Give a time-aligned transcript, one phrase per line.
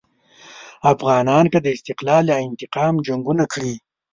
[0.91, 3.75] افغانانو که د استقلال یا انتقام جنګونه کړي.